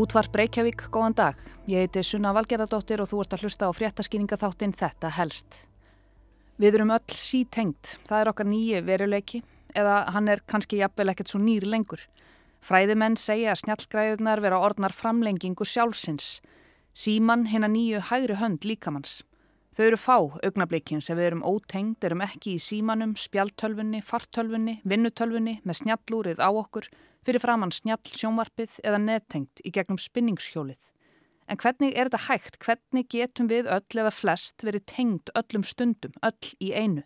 Útvarp 0.00 0.32
Reykjavík, 0.38 0.86
góðan 0.88 1.12
dag. 1.12 1.40
Ég 1.68 1.82
heiti 1.84 2.00
Sunna 2.06 2.30
Valgerðardóttir 2.32 3.02
og 3.02 3.08
þú 3.10 3.18
ert 3.20 3.34
að 3.36 3.42
hlusta 3.44 3.66
á 3.68 3.76
fréttaskýringaþáttinn 3.76 4.72
Þetta 4.72 5.10
helst. 5.12 5.58
Við 6.56 6.78
erum 6.78 6.92
öll 6.94 7.16
sítengt, 7.20 7.98
það 8.08 8.22
er 8.22 8.30
okkar 8.30 8.48
nýju 8.48 8.80
veruleiki 8.86 9.42
eða 9.76 9.98
hann 10.14 10.30
er 10.32 10.40
kannski 10.48 10.78
jafnvel 10.80 11.12
ekkert 11.12 11.34
svo 11.34 11.40
nýri 11.42 11.68
lengur. 11.68 12.00
Fræðimenn 12.64 13.18
segja 13.20 13.52
að 13.52 13.60
snjallgræðunar 13.60 14.40
vera 14.40 14.62
orðnar 14.64 14.96
framlengingu 14.96 15.68
sjálfsins. 15.68 16.38
Síman 16.96 17.44
hinn 17.52 17.68
að 17.68 17.74
nýju 17.76 18.02
hægri 18.08 18.40
hönd 18.40 18.64
líkamanns. 18.64 19.18
Þau 19.76 19.84
eru 19.90 20.00
fá 20.00 20.16
augnablikin 20.16 21.04
sem 21.04 21.20
við 21.20 21.28
erum 21.28 21.44
ótengd, 21.44 22.00
erum 22.00 22.24
ekki 22.24 22.56
í 22.56 22.64
símanum, 22.64 23.12
spjaltölfunni, 23.20 24.00
fartölfunni, 24.00 24.80
vinnutölfunni 24.80 25.60
með 25.60 25.82
snjallúrið 25.82 26.40
á 26.40 26.48
okkur 26.48 26.88
fyrir 27.26 27.42
framann 27.42 27.74
snjall 27.74 28.02
sjónvarpið 28.06 28.80
eða 28.84 29.02
nettengt 29.02 29.62
í 29.64 29.72
gegnum 29.74 30.00
spinningshjólið. 30.00 30.80
En 31.50 31.58
hvernig 31.58 31.96
er 31.98 32.06
þetta 32.06 32.26
hægt? 32.28 32.58
Hvernig 32.62 33.08
getum 33.10 33.48
við 33.50 33.66
öll 33.66 34.02
eða 34.02 34.12
flest 34.14 34.62
verið 34.62 34.84
tengd 34.86 35.32
öllum 35.34 35.64
stundum, 35.66 36.14
öll 36.22 36.52
í 36.62 36.70
einu? 36.70 37.02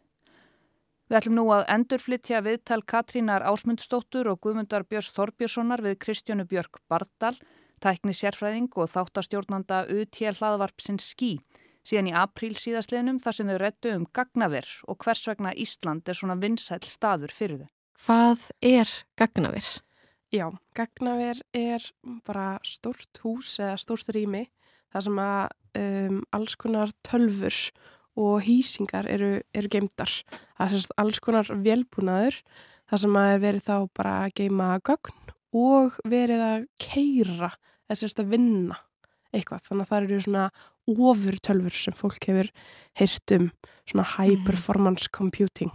Við 1.09 1.19
ætlum 1.19 1.37
nú 1.37 1.45
að 1.53 1.67
endurflytja 1.73 2.41
viðtal 2.45 2.81
Katrínar 2.89 3.45
Ásmundsdóttur 3.45 4.29
og 4.33 4.41
Guðmundar 4.45 4.87
Björns 4.89 5.11
Þorbjörnssonar 5.17 5.85
við 5.85 5.99
Kristjánu 6.01 6.47
Björk 6.49 6.81
Bardal, 6.89 7.37
tækni 7.85 8.17
sérfræðing 8.17 8.71
og 8.81 8.89
þáttastjórnanda 8.93 9.85
UTL 9.93 10.33
hlaðvarpsins 10.41 11.11
Skí, 11.13 11.37
síðan 11.85 12.09
í 12.09 12.17
apríl 12.17 12.55
síðastliðnum 12.57 13.21
þar 13.21 13.37
sem 13.37 13.53
þau 13.53 13.61
rettu 13.61 13.93
um 13.93 14.09
gagnaver 14.17 14.69
og 14.89 15.01
hvers 15.05 15.27
vegna 15.29 15.53
Ísland 15.53 16.09
er 16.09 16.17
svona 16.17 16.41
vinsæl 16.41 16.81
staður 16.89 17.37
fyrir 17.37 17.65
þau. 17.65 17.73
Hvað 18.05 18.49
er 18.65 18.97
gagnaver? 19.21 19.69
Já, 20.35 20.49
gagnaver 20.75 21.39
er 21.55 21.85
bara 22.27 22.57
stort 22.67 23.21
hús 23.23 23.53
eða 23.63 23.77
stort 23.79 24.09
rými 24.11 24.49
þar 24.91 25.05
sem 25.07 25.21
að 25.23 25.53
um, 25.79 26.17
alls 26.35 26.57
konar 26.59 26.91
tölfur 27.07 27.59
og 28.19 28.43
hýsingar 28.43 29.07
eru, 29.11 29.37
eru 29.55 29.71
geimdar. 29.71 30.11
Það 30.57 30.65
er 30.65 30.73
sérst 30.73 30.97
alls 30.99 31.23
konar 31.23 31.53
velbúnaður 31.53 32.41
þar 32.91 33.03
sem 33.05 33.21
að 33.21 33.37
verið 33.47 33.69
þá 33.69 33.77
bara 34.01 34.17
að 34.25 34.35
geima 34.41 34.73
gögn 34.83 35.33
og 35.55 36.01
verið 36.03 36.45
að 36.49 36.67
keira 36.83 37.53
eða 37.87 38.01
sérst 38.03 38.25
að 38.25 38.35
vinna 38.35 38.81
eitthvað. 39.31 39.69
Þannig 39.69 39.87
að 39.87 39.93
það 39.93 40.09
eru 40.09 40.23
svona 40.27 40.49
ofur 41.15 41.41
tölfur 41.47 41.79
sem 41.79 41.99
fólk 42.03 42.31
hefur 42.33 42.51
heyrt 42.99 43.39
um 43.39 43.51
svona 43.87 44.11
high 44.17 44.35
mhm. 44.35 44.47
performance 44.51 45.15
computing 45.15 45.71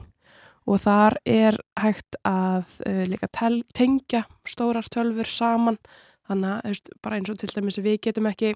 og 0.67 0.81
þar 0.83 1.17
er 1.25 1.57
hægt 1.79 2.19
að 2.27 2.65
uh, 2.88 3.03
líka 3.09 3.29
tengja 3.73 4.25
stórar 4.47 4.88
tölfur 4.91 5.29
saman 5.29 5.79
þannig 6.29 6.65
að 6.65 6.91
bara 7.02 7.19
eins 7.19 7.29
og 7.29 7.39
til 7.41 7.49
dæmis 7.53 7.79
við 7.81 8.02
getum 8.09 8.29
ekki 8.29 8.55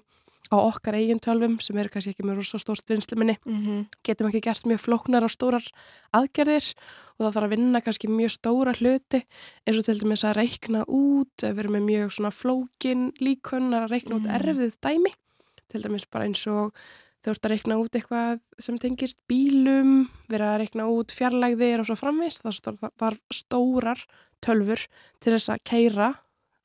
á 0.52 0.56
okkar 0.60 0.98
eigin 0.98 1.22
tölvum 1.22 1.56
sem 1.62 1.78
er 1.80 1.88
kannski 1.88 2.12
ekki 2.12 2.26
með 2.26 2.42
rosa 2.42 2.60
stórt 2.60 2.90
vinsluminni 2.90 3.36
mm 3.44 3.60
-hmm. 3.60 3.86
getum 4.04 4.28
ekki 4.28 4.44
gert 4.44 4.66
mjög 4.66 4.80
flóknar 4.84 5.24
á 5.24 5.28
stórar 5.28 5.64
aðgerðir 6.12 6.74
og 7.18 7.20
það 7.24 7.34
þarf 7.34 7.46
að 7.46 7.54
vinna 7.54 7.80
kannski 7.80 8.08
mjög 8.08 8.30
stóra 8.30 8.72
hluti 8.74 9.20
eins 9.66 9.78
og 9.78 9.84
til 9.84 10.00
dæmis 10.00 10.24
að 10.24 10.36
reikna 10.36 10.84
út 10.86 11.36
við 11.42 11.58
erum 11.58 11.72
með 11.72 11.84
mjög 11.90 12.12
svona 12.12 12.30
flókin 12.30 13.12
líkunnar 13.20 13.84
að 13.84 13.90
reikna 13.90 14.14
mm 14.14 14.22
-hmm. 14.22 14.26
út 14.26 14.30
mhm. 14.30 14.36
erfið 14.36 14.74
dæmi 14.82 15.12
til 15.68 15.82
dæmis 15.82 16.06
bara 16.06 16.24
eins 16.24 16.46
og 16.46 16.74
Þau 17.24 17.30
ert 17.32 17.46
að 17.46 17.52
reikna 17.54 17.76
út 17.80 17.96
eitthvað 17.96 18.40
sem 18.60 18.76
tengist 18.76 19.16
bílum, 19.30 20.10
vera 20.28 20.50
að 20.52 20.58
reikna 20.60 20.90
út 20.92 21.14
fjarlægðir 21.16 21.80
og 21.80 21.88
svo 21.88 21.96
framvist. 21.96 22.44
Það 22.44 22.90
þarf 23.00 23.22
stórar 23.32 24.02
tölfur 24.44 24.82
til 25.24 25.32
þess 25.32 25.54
að 25.54 25.62
keira 25.70 26.10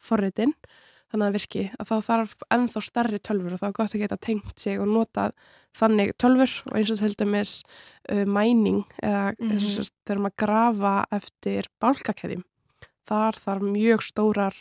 forritin, 0.03 0.51
þannig 1.13 1.29
að 1.29 1.37
virki 1.37 1.63
að 1.79 1.93
þá 1.93 1.95
þarf 2.09 2.35
ennþá 2.57 2.83
stærri 2.89 3.21
tölfur 3.23 3.55
og 3.55 3.63
þá 3.63 3.65
er 3.69 3.77
gott 3.79 3.95
að 3.95 4.03
geta 4.03 4.19
tengt 4.27 4.59
sig 4.59 4.83
og 4.83 4.91
nota 4.91 5.29
þannig 5.79 6.13
tölfur 6.19 6.59
og 6.67 6.75
eins 6.75 6.91
og 6.91 7.01
til 7.05 7.15
dæmis 7.23 7.55
uh, 8.11 8.25
mæning 8.27 8.83
eða 8.99 9.33
mm 9.39 9.55
-hmm. 9.55 9.91
þegar 10.03 10.23
maður 10.25 10.39
grafa 10.43 10.95
eftir 11.11 11.71
bálkakæðjum. 11.79 12.43
Þar 13.07 13.33
þarf 13.45 13.63
mjög 13.63 14.03
stórar 14.03 14.55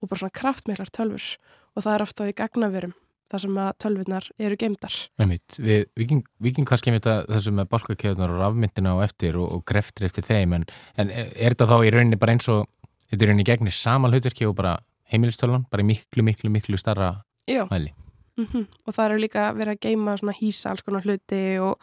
og 0.00 0.08
bara 0.08 0.18
svona 0.18 0.38
kraftmiklar 0.40 0.92
tölfur 0.92 1.38
og 1.74 1.82
það 1.82 1.94
er 1.94 2.02
ofta 2.02 2.28
í 2.28 2.36
gagnaverum 2.36 2.94
þar 3.30 3.44
sem 3.44 3.60
að 3.62 3.70
tölvunar 3.84 4.28
eru 4.38 4.58
geimdar. 4.58 4.96
Við 5.20 5.86
vikingum 5.96 6.68
kannski 6.68 6.94
með 6.94 7.08
þessu 7.30 7.54
með 7.54 7.70
balkakjöðunar 7.74 8.34
og 8.34 8.42
rafmyndina 8.42 8.96
og 8.98 9.04
eftir 9.06 9.38
og, 9.40 9.48
og 9.56 9.64
greftir 9.68 10.08
eftir 10.08 10.26
þeim 10.26 10.58
en, 10.58 10.68
en 10.96 11.10
er 11.14 11.54
þetta 11.54 11.70
þá 11.70 11.76
í 11.86 11.94
rauninni 11.94 12.20
bara 12.20 12.36
eins 12.36 12.50
og 12.50 12.66
þetta 13.10 13.24
er 13.24 13.32
rauninni 13.32 13.48
gegnir 13.48 13.76
saman 13.76 14.14
hlutverki 14.14 14.48
og 14.48 14.56
bara 14.58 14.76
heimilistölvan, 15.10 15.66
bara 15.70 15.86
miklu, 15.86 16.24
miklu, 16.26 16.50
miklu 16.50 16.78
starra 16.78 17.14
Já. 17.46 17.66
mæli? 17.70 17.94
Mm 18.36 18.46
-hmm. 18.46 18.66
Og 18.86 18.94
það 18.94 19.04
eru 19.04 19.18
líka 19.18 19.52
verið 19.52 19.74
að 19.74 19.80
geima 19.80 20.16
svona 20.16 20.32
hýsa 20.32 20.70
alls 20.70 20.82
konar 20.82 21.02
hluti 21.02 21.58
og 21.60 21.78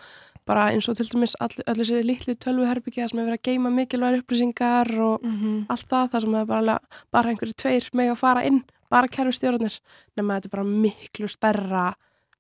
bara 0.46 0.72
eins 0.72 0.88
og 0.90 0.96
til 0.96 1.06
dæmis 1.06 1.36
allir 1.40 1.64
all 1.68 1.76
þessi 1.76 2.04
litlu 2.04 2.34
tölvuherbyggja 2.34 3.08
sem 3.08 3.20
hefur 3.20 3.32
verið 3.32 3.40
að 3.40 3.48
geima 3.50 3.70
mikilvægur 3.70 4.22
upplýsingar 4.22 5.00
og 5.00 5.24
mm 5.24 5.36
-hmm. 5.36 5.66
allt 5.70 5.88
það, 5.90 6.10
það 6.12 6.22
sem 6.22 6.34
hefur 6.34 6.48
bara, 6.48 6.80
bara 7.12 7.30
einhverju 7.30 7.54
tveir 7.54 7.90
með 7.94 8.12
að 8.12 8.16
fara 8.16 8.46
inn 8.46 8.64
bara 8.92 9.10
kerfistjórnir 9.12 9.80
nema 10.18 10.38
þetta 10.38 10.50
er 10.52 10.56
bara 10.58 10.68
miklu 10.68 11.30
stærra 11.32 11.88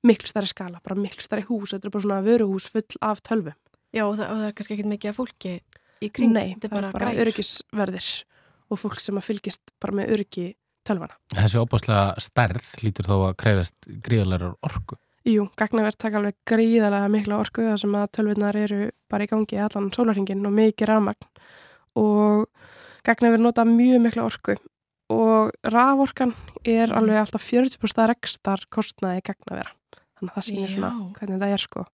miklu 0.08 0.30
stærri 0.30 0.50
skala, 0.50 0.82
bara 0.84 0.98
miklu 1.00 1.24
stærri 1.24 1.46
hús. 1.48 1.74
Þetta 1.74 1.90
er 1.90 1.96
bara 1.96 2.06
svona 2.06 2.20
vöruhús 2.26 2.70
full 2.72 3.02
af 3.02 3.24
tölvu 3.26 3.54
Já 3.96 4.04
og 4.04 4.18
það, 4.20 4.30
og 4.30 4.40
það 4.40 4.48
er 4.48 4.56
kannski 4.58 4.76
ekkit 4.76 4.90
mikið 4.92 5.10
af 5.12 5.18
fólki 5.18 5.52
í 6.04 6.10
kring, 6.14 6.34
Nei, 6.36 6.48
þetta 6.58 6.68
er 6.68 6.74
bara, 6.76 6.94
bara 6.94 7.14
öryggisverðir 7.24 8.08
og 8.68 8.82
fólk 8.82 9.02
sem 9.02 9.18
að 9.18 9.28
fylgist 9.30 9.74
bara 9.82 9.96
með 10.02 10.14
öryggi 10.18 10.48
tölvana 10.88 11.16
Þessi 11.34 11.62
óbáslega 11.64 12.22
stærð 12.22 12.72
lítur 12.84 13.08
þó 13.08 13.16
að 13.30 13.38
krefast 13.42 13.88
gríðarlegar 14.04 14.58
orku. 14.68 15.00
Jú, 15.28 15.48
gagnaverð 15.60 15.98
taka 16.00 16.20
alveg 16.20 16.38
gríðarlega 16.48 17.12
mikla 17.12 17.40
orku 17.42 17.64
þar 17.66 17.82
sem 17.82 17.96
að 18.00 18.12
tölvunar 18.20 18.60
eru 18.60 18.82
bara 19.12 19.26
í 19.26 19.32
gangi 19.32 19.60
allan 19.64 19.90
sólarhingin 19.96 20.46
og 20.48 20.56
mikið 20.56 20.92
rafmagn. 20.92 21.32
Og 22.00 22.46
gagnaverð 23.08 23.44
nota 23.44 23.66
mjög 23.68 24.04
mikla 24.04 24.28
orku 24.28 24.56
og 25.14 25.52
raforkan 25.64 26.34
er 26.68 26.92
alveg 26.96 27.22
alltaf 27.22 27.44
40% 27.48 28.10
rekstar 28.12 28.66
kostnaði 28.74 29.24
gegn 29.30 29.52
að 29.52 29.60
vera. 29.62 29.76
Þannig 30.18 30.32
að 30.32 30.36
það 30.36 30.48
sýnir 30.48 30.74
svona 30.74 30.92
hvernig 31.18 31.42
það 31.44 31.54
er 31.56 31.64
sko. 31.64 31.86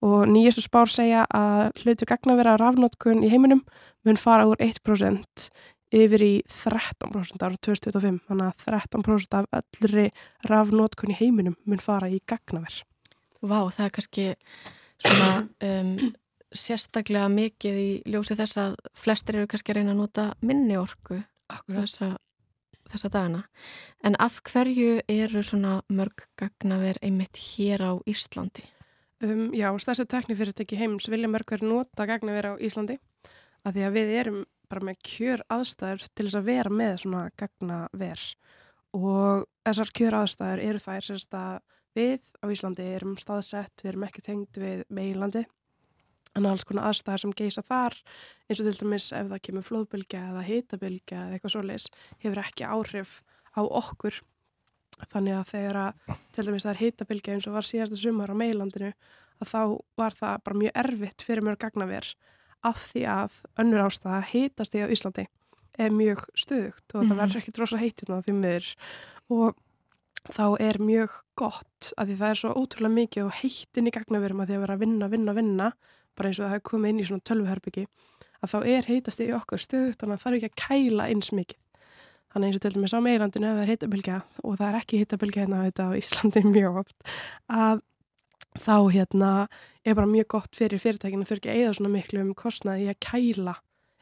Og 0.00 0.22
nýjastu 0.30 0.64
spár 0.64 0.88
segja 0.90 1.26
að 1.36 1.82
hlutu 1.82 2.08
gegn 2.08 2.32
að 2.32 2.40
vera 2.40 2.56
rafnótkun 2.60 3.24
í 3.26 3.30
heiminum 3.32 3.60
mun 4.08 4.20
fara 4.20 4.46
úr 4.48 4.60
1% 4.64 5.50
yfir 5.90 6.22
í 6.22 6.34
13% 6.48 7.44
ára 7.44 7.58
2025 7.58 8.20
þannig 8.30 8.46
að 8.46 8.64
13% 8.64 9.36
af 9.40 9.60
öllri 9.60 10.06
rafnótkun 10.48 11.12
í 11.12 11.18
heiminum 11.18 11.58
mun 11.68 11.82
fara 11.82 12.08
í 12.08 12.22
gagnaver. 12.30 12.80
Vá, 13.40 13.60
það 13.72 13.84
er 13.86 13.94
kannski 13.96 14.26
svona 15.00 15.30
um, 15.66 15.92
sérstaklega 16.50 17.28
mikið 17.32 17.78
í 17.80 17.90
ljósi 18.12 18.36
þess 18.38 18.60
að 18.60 18.74
flestir 18.98 19.40
eru 19.40 19.50
kannski 19.50 19.74
að 19.74 19.80
reyna 19.80 19.94
að 19.94 20.02
nota 20.02 20.26
minni 20.40 20.78
orku. 20.80 21.20
Þess 21.66 22.04
að 22.06 22.16
þessa 22.90 23.10
dagana. 23.12 23.42
En 24.04 24.16
af 24.18 24.40
hverju 24.46 25.00
eru 25.08 25.42
svona 25.46 25.80
mörg 25.88 26.26
gagnaver 26.40 27.00
einmitt 27.02 27.40
hér 27.40 27.86
á 27.86 27.92
Íslandi? 28.06 28.66
Um, 29.20 29.50
já, 29.52 29.68
stærstu 29.76 30.06
teknifyrirtæki 30.08 30.78
heims 30.80 31.10
vilja 31.12 31.28
mörg 31.28 31.50
verið 31.52 31.68
nota 31.68 32.06
gagnaver 32.08 32.52
á 32.52 32.52
Íslandi 32.56 32.96
að 33.68 33.76
því 33.76 33.84
að 33.84 33.96
við 33.98 34.12
erum 34.22 34.40
bara 34.70 34.86
með 34.86 35.00
kjör 35.04 35.42
aðstæður 35.50 36.06
til 36.14 36.26
þess 36.26 36.38
að 36.38 36.48
vera 36.48 36.72
með 36.72 36.94
svona 37.02 37.24
gagnaver 37.36 38.22
og 38.96 39.44
þessar 39.66 39.92
kjör 39.98 40.16
aðstæður 40.22 40.62
eru 40.70 40.82
þær 40.82 41.06
sérst 41.06 41.36
að 41.36 41.58
við 41.98 42.30
á 42.40 42.46
Íslandi 42.54 42.86
erum 42.94 43.16
staðsett, 43.20 43.82
við 43.82 43.92
erum 43.92 44.06
ekki 44.06 44.24
tengd 44.24 44.60
við 44.62 44.84
meilandi 44.88 45.44
en 46.38 46.46
alls 46.46 46.64
konar 46.66 46.90
aðstæðar 46.90 47.22
sem 47.24 47.36
geisa 47.36 47.62
þar 47.66 47.96
eins 48.48 48.60
og 48.60 48.66
til 48.66 48.76
dæmis 48.78 49.10
ef 49.16 49.30
það 49.32 49.44
kemur 49.46 49.66
flóðbylgja 49.66 50.20
eða 50.32 50.44
hitabilgja 50.46 51.22
eða 51.24 51.38
eitthvað 51.38 51.54
svoleiðis 51.56 51.88
hefur 52.22 52.42
ekki 52.44 52.68
áhrif 52.68 53.16
á 53.56 53.60
okkur 53.64 54.20
þannig 55.10 55.38
að 55.38 55.50
þegar 55.54 55.80
að 55.84 56.18
til 56.34 56.46
dæmis 56.46 56.66
það 56.66 56.72
er 56.74 56.82
hitabilgja 56.84 57.34
eins 57.34 57.48
og 57.48 57.56
var 57.56 57.66
síðasta 57.66 57.98
sumar 57.98 58.30
á 58.30 58.36
meilandinu 58.36 58.92
að 59.40 59.52
þá 59.52 59.62
var 59.98 60.16
það 60.18 60.44
bara 60.46 60.60
mjög 60.62 60.78
erfitt 60.84 61.26
fyrir 61.26 61.46
mjög 61.46 61.60
gagnaver 61.64 62.12
af 62.70 62.82
því 62.90 63.04
að 63.08 63.40
önnur 63.62 63.86
ástæða 63.86 64.20
hitast 64.30 64.76
í 64.76 64.84
á 64.84 64.92
Íslandi 64.92 65.26
er 65.80 65.94
mjög 65.94 66.26
stöðugt 66.36 66.94
og 66.94 67.00
mm 67.00 67.02
-hmm. 67.02 67.08
það 67.08 67.16
mhm. 67.16 67.20
verður 67.20 67.40
ekki 67.40 67.56
drosa 67.56 67.80
heitina 67.80 68.22
því 68.22 68.32
miður 68.36 68.74
og 69.30 69.56
þá 70.28 70.44
er 70.60 70.78
mjög 70.82 71.14
gott 71.38 71.92
að 71.96 72.10
því 72.10 72.16
það 72.20 72.32
er 72.32 72.40
svo 72.40 72.52
ótrúlega 72.58 72.96
mikið 72.96 73.24
og 73.24 73.38
heitin 73.40 73.88
í 73.88 73.94
gagnaverum 73.94 74.42
að 74.42 74.50
því 74.50 74.56
að 74.58 74.64
vera 74.64 74.76
að 74.76 74.84
vinna, 74.84 75.08
vinna, 75.08 75.34
vinna 75.36 75.70
bara 76.18 76.28
eins 76.28 76.40
og 76.40 76.46
það 76.46 76.54
hefur 76.54 76.68
komið 76.70 76.92
inn 76.92 77.00
í 77.00 77.06
svona 77.08 77.26
tölvuherbyggi 77.30 77.86
að 78.40 78.52
þá 78.52 78.58
er 78.74 78.88
heitast 78.90 79.22
í 79.24 79.30
okkur 79.36 79.62
stöð 79.62 79.94
þannig 80.00 80.14
að 80.14 80.20
það 80.20 80.24
þarf 80.24 80.38
ekki 80.38 80.50
að 80.50 80.60
kæla 80.64 81.08
eins 81.12 81.32
mikið 81.36 81.60
þannig 82.30 82.50
eins 82.50 82.58
og 82.58 82.64
til 82.64 82.74
dæmis 82.76 82.94
á 82.94 83.00
meilandinu 83.04 83.48
ef 83.48 83.56
það 83.56 83.62
er 83.62 83.72
heitabilgja 83.72 84.18
og 84.44 84.58
það 84.58 84.66
er 84.68 84.78
ekki 84.80 85.00
heitabilgja 85.00 85.46
hérna 85.46 85.62
á 85.66 85.88
Íslandi 85.98 86.44
mjög 86.56 86.82
oft 86.84 87.08
að 87.48 87.82
þá 88.58 88.76
hérna 88.90 89.32
er 89.86 89.96
bara 89.96 90.10
mjög 90.10 90.30
gott 90.36 90.56
fyrir 90.58 90.82
fyrirtækinu 90.82 91.26
þau 91.26 91.36
ekki 91.38 91.52
að 91.52 91.64
eða 91.64 91.74
svona 91.78 91.92
miklu 91.94 92.22
um 92.24 92.32
kostnaði 92.38 92.88
að 92.90 93.00
kæla 93.06 93.56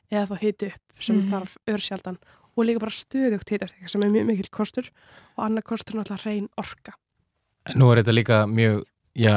eða 0.08 0.26
þá 0.30 0.36
heitu 0.42 0.70
upp 0.72 0.84
sem 0.98 1.16
mm 1.16 1.22
-hmm. 1.22 1.30
þarf 1.32 1.56
örsjaldan 1.68 2.18
og 2.58 2.66
líka 2.66 2.82
bara 2.82 2.94
stöðugt 2.94 3.54
hitastíka 3.54 3.90
sem 3.90 4.02
er 4.04 4.12
mjög 4.12 4.30
mikill 4.32 4.52
kostur 4.52 4.90
og 5.36 5.44
annar 5.46 5.66
kostur 5.66 5.98
náttúrulega 5.98 6.26
reyn 6.26 6.48
orka. 6.58 6.96
Nú 7.78 7.90
er 7.92 8.02
þetta 8.02 8.16
líka 8.16 8.44
mjög 8.50 8.82
já, 9.18 9.34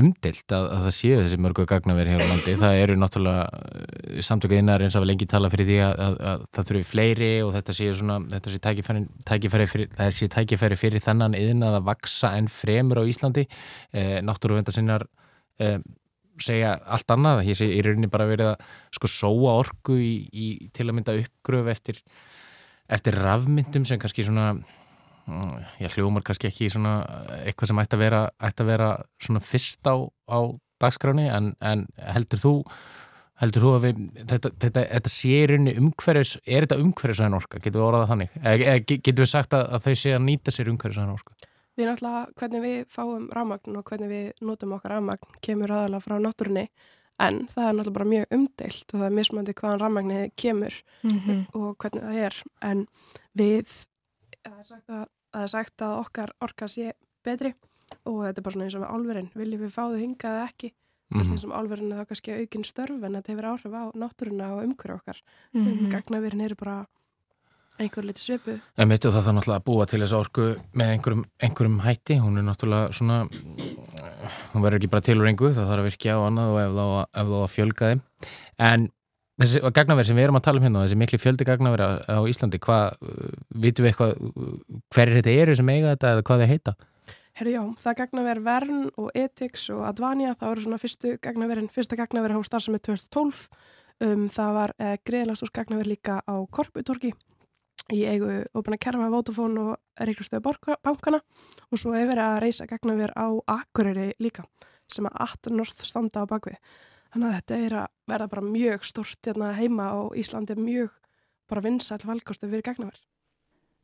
umdilt 0.00 0.52
að, 0.54 0.66
að 0.74 0.84
það 0.86 0.94
séu 0.96 1.20
þessi 1.20 1.38
mörgu 1.42 1.66
gagnaveri 1.68 2.14
hér 2.14 2.24
á 2.24 2.30
landi. 2.30 2.56
Það 2.60 2.80
eru 2.82 2.96
náttúrulega 2.98 3.44
eh, 3.70 4.20
samtökuð 4.26 4.60
innar 4.60 4.84
eins 4.84 4.96
af 4.98 5.06
lengi 5.06 5.28
tala 5.30 5.50
fyrir 5.52 5.68
því 5.68 5.78
að, 5.86 6.02
að, 6.06 6.18
að 6.32 6.44
það 6.56 6.68
þurfi 6.70 6.88
fleiri 6.90 7.30
og 7.44 7.54
þetta 7.56 7.76
séu 7.78 8.62
tækifæri, 8.66 9.04
tækifæri 9.30 9.68
fyrir, 9.70 9.94
það 9.98 10.20
tækifæri 10.36 10.80
fyrir 10.80 11.04
þennan 11.06 11.38
yðin 11.38 11.66
að 11.68 11.80
vaksa 11.88 12.34
enn 12.38 12.50
fremur 12.52 13.02
á 13.02 13.04
Íslandi. 13.10 13.46
Eh, 13.94 14.18
Náttúruvendarsinnar 14.26 15.06
eh, 15.62 15.78
segja 16.40 16.74
allt 16.90 17.14
annað. 17.14 17.44
Ég 17.50 17.58
sé 17.60 17.68
í 17.70 17.80
rauninni 17.84 18.10
bara 18.10 18.28
verið 18.28 18.54
að 18.54 18.66
sko 18.96 19.10
sóa 19.10 19.56
orgu 19.60 19.98
í, 20.00 20.14
í 20.32 20.46
til 20.74 20.88
að 20.88 20.96
mynda 20.98 21.16
uppgröf 21.20 21.70
eftir, 21.72 22.00
eftir 22.90 23.16
rafmyndum 23.18 23.86
sem 23.88 24.00
kannski 24.02 24.26
svona 24.26 24.52
ég 25.80 25.94
hljómar 25.94 26.24
kannski 26.26 26.48
ekki 26.48 26.70
svona 26.72 27.00
eitthvað 27.44 27.70
sem 27.70 27.82
ætti 27.82 27.96
að 27.96 28.02
vera, 28.04 28.22
ætti 28.42 28.64
að 28.64 28.72
vera 28.72 28.88
svona 29.22 29.42
fyrst 29.44 29.86
á, 29.86 29.94
á 30.26 30.38
dagskráni 30.80 31.28
en, 31.30 31.52
en 31.60 31.86
heldur 32.14 32.42
þú 32.42 32.54
heldur 33.40 33.64
þú 33.64 33.74
að 33.76 33.84
við, 33.86 34.00
þetta, 34.20 34.50
þetta, 34.64 34.82
þetta 34.90 35.12
sé 35.12 35.36
rinni 35.48 35.76
umhverfis, 35.80 36.34
er 36.44 36.66
þetta 36.66 36.80
umhverfis 36.82 37.22
að 37.24 37.36
orka, 37.38 37.60
getur 37.60 37.80
við 37.80 37.86
orðað 37.86 38.10
þannig, 38.12 38.34
eða 38.42 38.74
getur 38.90 39.22
við 39.22 39.30
sagt 39.32 39.56
að, 39.56 39.62
að 39.76 39.86
þau 39.86 40.00
sé 40.02 40.12
að 40.16 40.26
nýta 40.26 40.54
sér 40.54 40.72
umhverfis 40.72 41.00
að 41.00 41.14
orka 41.14 41.38
Við 41.78 41.86
náttúrulega, 41.86 42.22
hvernig 42.36 42.62
við 42.64 42.80
fáum 42.92 43.28
rafmagn 43.32 43.76
og 43.78 43.84
hvernig 43.88 44.10
við 44.10 44.44
notum 44.44 44.74
okkar 44.76 44.96
rafmagn 44.96 45.38
kemur 45.40 45.72
aðalega 45.72 46.04
frá 46.04 46.16
náttúrunni 46.20 46.66
en 47.20 47.46
það 47.50 47.68
er 47.68 47.76
náttúrulega 47.76 47.96
bara 47.98 48.10
mjög 48.14 48.34
umdeilt 48.36 48.92
og 48.94 48.98
það 48.98 49.06
er 49.06 49.16
mismandi 49.18 49.54
hvaðan 49.60 49.80
rafmagni 49.82 50.20
kemur 50.36 50.82
mm 51.02 51.18
-hmm. 51.18 51.40
og 51.54 51.76
hvernig 51.78 52.04
það 52.04 52.20
er 52.26 52.42
en 52.70 52.86
við, 53.36 53.72
það 54.44 54.58
er 54.58 54.68
sagt 54.72 54.90
að 54.90 55.06
það 55.30 55.42
er 55.42 55.52
sagt 55.52 55.82
að 55.82 55.98
okkar 55.98 56.32
orka 56.40 56.68
sé 56.68 56.92
betri 57.24 57.54
og 58.04 58.22
þetta 58.24 58.38
er 58.38 58.44
bara 58.46 58.52
svona 58.52 58.64
eins 58.64 58.76
og 58.78 58.84
með 58.84 58.94
álverðin 58.94 59.32
viljum 59.34 59.64
við 59.64 59.74
fá 59.74 59.82
þau 59.82 59.98
hingað 59.98 60.36
eða 60.38 60.48
ekki 60.48 60.70
mm 60.70 61.20
-hmm. 61.20 61.32
þessum 61.32 61.52
álverðinu 61.52 61.98
þá 61.98 62.04
kannski 62.06 62.38
aukinn 62.38 62.64
störf 62.64 63.02
en 63.04 63.18
þetta 63.18 63.32
hefur 63.32 63.50
áhrif 63.50 63.74
á 63.74 63.84
náttúruna 63.94 64.54
og 64.54 64.64
umhverju 64.64 64.94
okkar 64.96 65.22
mm 65.52 65.66
-hmm. 65.66 65.90
gagnaverðin 65.90 66.44
eru 66.46 66.54
bara 66.54 66.86
einhver 67.78 68.04
liti 68.04 68.20
svipu 68.20 68.58
Það 68.76 68.86
mitt 68.86 69.04
og 69.04 69.12
það 69.12 69.24
þarf 69.24 69.36
náttúrulega 69.36 69.60
að 69.60 69.68
búa 69.68 69.86
til 69.86 70.00
þess 70.00 70.12
orku 70.12 70.46
með 70.74 70.92
einhverjum, 70.94 71.24
einhverjum 71.42 71.80
hætti 71.80 72.18
hún 72.18 72.38
er 72.38 72.44
náttúrulega 72.44 72.92
svona 72.92 73.26
hún 74.52 74.64
verður 74.64 74.80
ekki 74.80 74.92
bara 74.92 75.06
til 75.06 75.18
úr 75.20 75.28
engu 75.30 75.52
það 75.54 75.68
þarf 75.70 75.82
að 75.82 75.90
virkja 75.90 76.16
á 76.16 76.20
annað 76.26 76.54
og 76.54 76.62
ef 76.62 76.72
þá 76.78 76.86
að, 76.86 77.36
að 77.40 77.52
fjölga 77.56 77.92
þeim. 77.92 78.02
En 78.70 78.88
Þessi 79.40 79.60
gagnaverð 79.72 80.10
sem 80.10 80.18
við 80.18 80.26
erum 80.26 80.36
að 80.36 80.42
tala 80.44 80.60
um 80.60 80.64
hérna, 80.66 80.80
þessi 80.84 80.96
miklu 81.00 81.18
fjöldi 81.20 81.44
gagnaverð 81.48 82.02
á 82.12 82.20
Íslandi, 82.28 82.58
hvað, 82.60 83.06
vitum 83.56 83.86
við 83.86 83.94
eitthvað, 83.94 84.10
hver 84.92 85.06
er 85.06 85.16
þetta 85.16 85.36
eru 85.40 85.54
sem 85.56 85.70
eiga 85.72 85.94
þetta 85.94 86.10
eða 86.10 86.24
hvað 86.28 86.42
þeir 86.42 86.50
heita? 86.50 86.74
Herru 87.40 87.54
já, 87.54 87.62
það 87.80 87.96
gagnaverð 88.02 88.44
Vern 88.50 88.82
og 89.00 89.08
Etix 89.16 89.64
og 89.72 89.80
Advania, 89.88 90.34
það 90.36 90.52
voru 90.52 90.66
svona 90.66 90.80
fyrstu 90.82 91.14
gagnaverðin, 91.24 91.70
fyrsta 91.72 91.96
gagnaverð 91.96 92.36
á 92.36 92.48
starfsemi 92.50 92.82
2012, 92.84 93.40
um, 94.04 94.28
það 94.36 94.52
var 94.58 94.76
eh, 94.76 94.94
greiðlast 95.08 95.46
úr 95.46 95.54
gagnaverð 95.56 95.92
líka 95.94 96.20
á 96.20 96.36
Korputorki 96.52 97.14
í 97.94 98.04
eigu 98.08 98.40
Opena 98.56 98.78
Kerfa, 98.80 99.10
Vodafone 99.12 99.64
og 99.64 100.04
Ríklustöðu 100.06 100.54
bankana 100.84 101.20
og 101.70 101.80
svo 101.80 101.94
hefur 101.94 102.12
verið 102.12 102.24
að 102.26 102.40
reysa 102.44 102.68
gagnaverð 102.70 103.18
á 103.18 103.28
Akureyri 103.56 104.12
líka 104.22 104.46
sem 104.90 105.06
að 105.06 105.20
18 105.26 105.58
norð 105.58 105.84
standa 105.86 106.24
á 106.24 106.30
bakvið. 106.30 106.58
Þannig 107.10 107.28
að 107.28 107.36
þetta 107.36 107.60
er 107.66 107.76
að 107.80 107.92
verða 108.10 108.30
bara 108.32 108.46
mjög 108.46 108.84
stort 108.86 109.26
hérna 109.26 109.52
heima 109.58 109.90
á 109.90 109.98
Íslandi, 110.14 110.56
mjög 110.58 110.92
bara 111.50 111.64
vinsall 111.64 112.02
valkostu 112.06 112.50
fyrir 112.50 112.66
gagnaverð. 112.66 113.02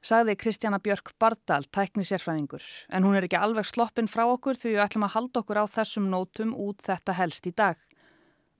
Sagði 0.06 0.36
Kristjana 0.38 0.78
Björk 0.78 1.14
Bardal, 1.18 1.64
tæknisérfræðingur, 1.74 2.62
en 2.94 3.06
hún 3.06 3.16
er 3.18 3.26
ekki 3.26 3.38
alveg 3.40 3.66
sloppin 3.66 4.06
frá 4.10 4.22
okkur 4.28 4.58
því 4.58 4.76
við 4.76 4.82
ætlum 4.84 5.06
að 5.08 5.14
halda 5.16 5.42
okkur 5.42 5.58
á 5.58 5.64
þessum 5.66 6.06
nótum 6.12 6.52
út 6.54 6.84
þetta 6.86 7.16
helst 7.18 7.48
í 7.50 7.54
dag. 7.56 7.80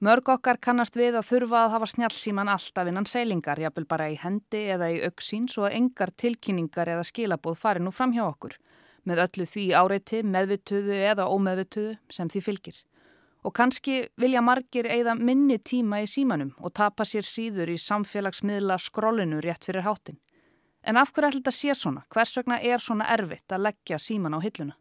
Mörg 0.04 0.28
okkar 0.28 0.58
kannast 0.60 0.96
við 1.00 1.14
að 1.16 1.24
þurfa 1.24 1.60
að 1.64 1.70
hafa 1.72 1.86
snjálfsíman 1.88 2.50
alltaf 2.52 2.88
innan 2.90 3.06
seilingar, 3.08 3.56
jafnvel 3.56 3.86
bara 3.88 4.10
í 4.12 4.18
hendi 4.20 4.66
eða 4.74 4.90
í 4.92 4.98
auksín 5.08 5.46
svo 5.48 5.64
að 5.64 5.78
engar 5.78 6.12
tilkynningar 6.20 6.90
eða 6.92 7.06
skilabóð 7.08 7.56
fari 7.56 7.80
nú 7.80 7.94
fram 7.96 8.12
hjá 8.12 8.26
okkur, 8.26 8.58
með 9.08 9.22
öllu 9.24 9.48
því 9.48 9.64
áreiti, 9.80 10.20
meðvituðu 10.20 11.00
eða 11.00 11.30
ómeðvituðu 11.32 11.96
sem 12.12 12.28
því 12.28 12.44
fylgir. 12.44 12.84
Og 13.48 13.56
kannski 13.56 13.98
vilja 14.20 14.44
margir 14.44 14.84
eigða 14.84 15.16
minni 15.16 15.56
tíma 15.64 16.02
í 16.04 16.10
símanum 16.12 16.52
og 16.60 16.76
tapa 16.76 17.08
sér 17.08 17.24
síður 17.24 17.72
í 17.72 17.80
samfélagsmiðla 17.80 18.76
skrollinu 18.76 19.40
rétt 19.40 19.64
fyrir 19.64 19.86
háttin. 19.86 20.20
En 20.84 21.00
af 21.00 21.08
hverju 21.08 21.30
ætla 21.30 21.40
þetta 21.40 21.56
sé 21.56 21.72
svona? 21.72 22.04
Hvers 22.12 22.36
vegna 22.36 22.60
er 22.60 22.84
svona 22.84 23.08
erfitt 23.16 23.48
að 23.48 23.70
leggja 23.70 23.96
síman 23.96 24.36
á 24.36 24.44
hilluna? 24.44 24.76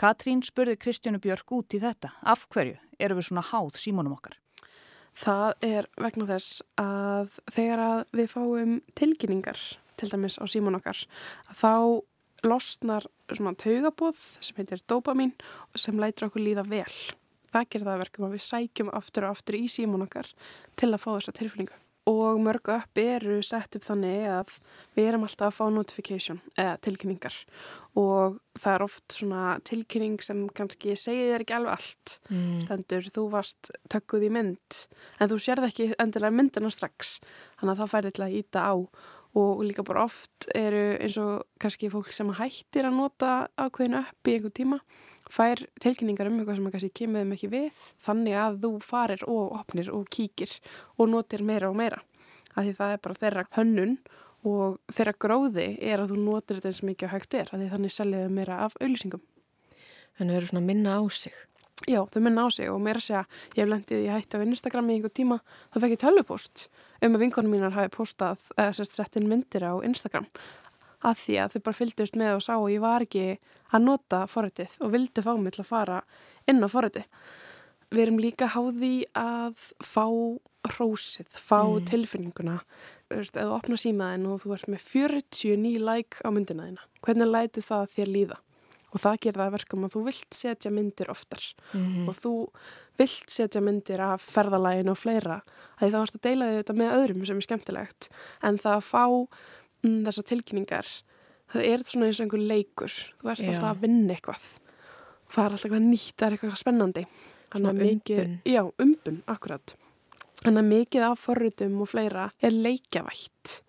Katrín 0.00 0.40
spurði 0.46 0.78
Kristjánu 0.80 1.20
Björk 1.20 1.52
út 1.52 1.76
í 1.76 1.80
þetta. 1.82 2.14
Af 2.24 2.46
hverju 2.52 2.78
eru 2.98 3.18
við 3.18 3.28
svona 3.28 3.44
háð 3.50 3.76
símanum 3.80 4.16
okkar? 4.16 4.38
Það 5.20 5.66
er 5.66 5.88
vegna 6.00 6.28
þess 6.30 6.62
að 6.80 7.38
þegar 7.52 7.84
að 7.84 8.02
við 8.16 8.32
fáum 8.32 8.74
tilkynningar, 8.96 9.60
til 10.00 10.08
dæmis 10.08 10.38
á 10.40 10.44
síman 10.48 10.78
okkar, 10.78 11.04
þá 11.52 12.00
losnar 12.46 13.04
svona 13.28 13.52
taugabóð 13.60 14.20
sem 14.40 14.56
heitir 14.56 14.80
dopamin 14.88 15.34
og 15.74 15.82
sem 15.82 15.98
lætir 16.00 16.30
okkur 16.30 16.46
líða 16.46 16.64
vel 16.70 16.94
það 17.50 17.70
gerir 17.72 17.88
það 17.88 18.02
verkum 18.04 18.26
að 18.26 18.34
við 18.36 18.44
sækjum 18.46 18.90
aftur 18.96 19.26
og 19.26 19.36
aftur 19.36 19.58
í 19.58 19.64
símón 19.70 20.06
okkar 20.06 20.28
til 20.78 20.90
að 20.90 21.02
fá 21.02 21.08
þessa 21.12 21.36
tilfinningu. 21.40 21.78
Og 22.08 22.40
mörgu 22.40 22.72
upp 22.78 22.98
eru 22.98 23.42
sett 23.44 23.76
upp 23.76 23.84
þannig 23.84 24.24
að 24.32 24.54
við 24.96 25.10
erum 25.10 25.26
alltaf 25.26 25.50
að 25.50 25.58
fá 25.58 25.74
notification 25.74 26.40
eða 26.56 26.78
tilkynningar 26.86 27.36
og 28.00 28.38
það 28.56 28.72
er 28.72 28.84
oft 28.86 29.16
svona 29.16 29.44
tilkynning 29.66 30.16
sem 30.24 30.46
kannski 30.56 30.96
segir 30.98 31.34
þér 31.34 31.44
ekki 31.44 31.56
alveg 31.58 31.76
allt. 31.76 32.16
Mm. 32.30 32.58
Stendur, 32.64 33.08
þú 33.14 33.26
varst 33.34 33.72
tökkuð 33.92 34.26
í 34.30 34.32
mynd 34.38 34.80
en 35.20 35.30
þú 35.30 35.40
sérð 35.44 35.68
ekki 35.68 35.90
endilega 36.00 36.34
myndina 36.34 36.72
strax 36.72 37.18
þannig 37.60 37.74
að 37.74 37.80
það 37.82 37.92
færði 37.94 38.14
til 38.16 38.26
að 38.26 38.36
íta 38.40 38.64
á 38.64 38.74
og 39.40 39.62
líka 39.62 39.84
bara 39.86 40.08
oft 40.08 40.48
eru 40.58 40.96
eins 40.98 41.18
og 41.22 41.44
kannski 41.62 41.90
fólk 41.92 42.10
sem 42.14 42.32
hættir 42.34 42.88
að 42.88 42.96
nota 42.98 43.34
ákveðinu 43.60 44.02
upp 44.02 44.30
í 44.30 44.36
einhver 44.36 44.54
tíma 44.56 44.80
fær 45.30 45.64
tilkynningar 45.82 46.30
um 46.30 46.38
eitthvað 46.40 46.58
sem 46.58 46.70
kannski 46.74 46.92
kemur 47.02 47.24
þeim 47.24 47.34
ekki 47.36 47.50
við 47.52 47.82
þannig 48.04 48.38
að 48.44 48.60
þú 48.64 48.72
farir 48.84 49.26
og 49.30 49.58
opnir 49.60 49.90
og 49.94 50.08
kíkir 50.12 50.56
og 50.98 51.12
notir 51.12 51.44
meira 51.46 51.70
og 51.70 51.78
meira. 51.78 52.02
Af 52.56 52.64
því 52.64 52.76
það 52.78 52.94
er 52.94 53.04
bara 53.04 53.20
þeirra 53.24 53.46
hönnun 53.56 53.98
og 54.46 54.80
þeirra 54.90 55.18
gróði 55.20 55.68
er 55.80 56.02
að 56.02 56.14
þú 56.14 56.22
notir 56.24 56.58
þetta 56.58 56.72
eins 56.72 56.82
mikið 56.88 57.12
á 57.12 57.14
hægt 57.14 57.36
er 57.36 57.52
af 57.52 57.60
því 57.60 57.68
þannig 57.74 57.94
seljaðu 57.94 58.32
meira 58.34 58.64
af 58.66 58.76
auðlýsingum 58.80 59.22
Þannig 60.20 60.34
að 60.34 60.36
þau 60.36 60.40
eru 60.40 60.48
svona 60.50 60.66
minna 60.66 60.94
á 61.00 61.02
sig. 61.16 61.36
Já, 61.88 62.02
þau 62.12 62.20
minna 62.20 62.42
á 62.44 62.48
sig 62.52 62.68
og 62.68 62.80
meira 62.84 63.00
segja 63.00 63.22
ég 63.56 63.62
hef 63.62 63.68
lendið 63.70 64.02
í 64.04 64.10
hætti 64.12 64.36
á 64.36 64.44
Instagram 64.44 64.90
í 64.90 64.96
einhver 64.98 65.12
tíma 65.16 65.38
þá 65.72 65.78
fekk 65.80 65.94
ég 65.94 66.00
tölvupost 66.02 66.64
um 67.00 67.14
að 67.16 67.22
vinkonum 67.24 67.54
mínar 67.54 67.72
hafi 67.72 67.92
postað 67.94 68.42
eða 68.52 68.84
sett 68.84 69.16
inn 69.16 69.30
myndir 69.30 69.64
á 69.64 69.72
Instagram 69.80 70.26
að 71.06 71.22
því 71.22 71.36
að 71.40 71.54
þau 71.54 71.62
bara 71.66 71.78
fylgdust 71.78 72.18
með 72.20 72.34
og 72.36 72.44
sá 72.44 72.54
og 72.56 72.68
ég 72.72 72.82
var 72.82 73.04
ekki 73.04 73.26
að 73.70 73.86
nota 73.86 74.24
forritið 74.30 74.76
og 74.84 74.92
vildi 74.94 75.24
fá 75.24 75.32
mig 75.38 75.54
til 75.56 75.64
að 75.64 75.70
fara 75.70 76.00
inn 76.50 76.60
á 76.64 76.68
forritið. 76.70 77.06
Við 77.90 78.04
erum 78.04 78.20
líka 78.22 78.50
háði 78.54 78.94
að 79.18 79.70
fá 79.82 80.06
hrósið, 80.70 81.26
fá 81.32 81.64
mm. 81.64 81.88
tilfinninguna. 81.90 82.60
Þú 83.08 83.18
veist, 83.18 83.38
ef 83.40 83.48
þú 83.48 83.56
opnar 83.56 83.80
símaðin 83.80 84.28
og 84.30 84.44
þú 84.44 84.54
ert 84.54 84.70
með 84.70 84.84
49 84.84 85.80
like 85.82 86.22
á 86.22 86.28
myndina 86.30 86.68
þína, 86.68 86.86
hvernig 87.06 87.30
læti 87.30 87.64
það 87.64 87.90
þér 87.96 88.14
líða? 88.14 88.38
Og 88.90 88.98
það 88.98 89.18
gerir 89.22 89.38
það 89.38 89.52
verkum 89.54 89.86
að 89.86 89.92
þú 89.94 90.00
vilt 90.08 90.34
setja 90.34 90.70
myndir 90.74 91.10
oftar 91.12 91.44
mm. 91.78 92.08
og 92.10 92.16
þú 92.18 92.32
vilt 92.98 93.30
setja 93.30 93.62
myndir 93.62 94.02
af 94.02 94.24
ferðalægin 94.26 94.90
og 94.90 94.98
fleira. 94.98 95.38
Það 95.78 95.86
er 95.86 95.94
þá 95.94 96.00
að 96.00 96.24
deila 96.26 96.48
þetta 96.56 96.76
með 96.80 96.96
öðrum 96.96 97.22
sem 97.28 97.38
er 97.38 97.46
skemmtilegt 97.46 98.10
en 98.46 98.58
það 98.60 98.76
að 98.80 98.88
fá 98.88 99.04
þessar 99.82 100.28
tilkynningar 100.32 100.94
það 101.50 101.66
er 101.66 101.84
svona 101.86 102.08
eins 102.08 102.20
og 102.20 102.26
einhver 102.26 102.46
leikur. 102.52 102.96
Þú 103.20 103.32
ert 103.32 103.44
alltaf 103.48 103.68
að 103.72 103.84
vinna 103.84 104.14
eitthvað. 104.14 104.48
Það 105.30 105.44
er 105.44 105.54
alltaf 105.56 105.68
eitthvað 105.68 105.86
nýtt, 105.88 106.16
það 106.16 106.26
er 106.26 106.36
eitthvað 106.36 106.58
spennandi. 106.60 107.06
Svona 107.50 107.74
umbun. 107.74 108.34
Já, 108.46 108.62
umbun, 108.82 109.22
akkurat 109.30 109.74
þannig 110.40 110.62
að 110.62 110.70
mikið 110.70 111.04
af 111.04 111.20
forrutum 111.20 111.82
og 111.84 111.90
fleira 111.90 112.30
er 112.40 112.54
leikjavætt. 112.54 113.60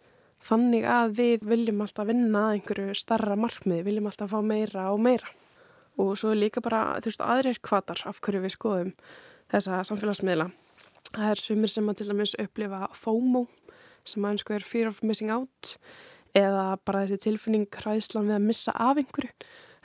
Þannig 0.42 0.88
að 0.90 1.14
við 1.20 1.44
viljum 1.52 1.84
alltaf 1.84 2.08
vinna 2.10 2.48
að 2.48 2.56
einhverju 2.56 2.96
starra 2.98 3.38
markmiði, 3.38 3.86
viljum 3.86 4.08
alltaf 4.10 4.32
fá 4.32 4.40
meira 4.46 4.88
og 4.94 5.02
meira. 5.04 5.36
Og 6.00 6.16
svo 6.18 6.32
er 6.32 6.40
líka 6.40 6.64
bara, 6.64 6.96
þú 7.04 7.12
veist, 7.12 7.22
aðrir 7.22 7.60
kvatar 7.62 8.02
af 8.10 8.22
hverju 8.24 8.42
við 8.46 8.56
skoðum 8.56 8.94
þessa 9.52 9.84
samfélagsmiðla. 9.92 10.48
Það 11.12 11.28
er 11.28 11.44
sumir 11.44 11.74
sem 11.74 11.92
að 11.92 12.00
til 12.00 12.08
dæmis 12.10 12.38
upplifa 12.40 12.88
FOMO 12.96 13.44
sem 14.08 14.26
að 14.26 14.36
einsku 14.36 14.56
er 14.56 14.66
fear 14.66 14.90
of 14.92 15.02
missing 15.06 15.32
out 15.34 15.76
eða 16.38 16.78
bara 16.86 17.04
þessi 17.06 17.26
tilfinning 17.28 17.68
hræðslan 17.82 18.30
við 18.30 18.38
að 18.38 18.48
missa 18.48 18.76
af 18.76 19.02
einhverju. 19.02 19.32